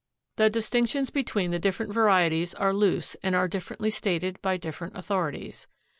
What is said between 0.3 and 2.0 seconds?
The distinctions between the different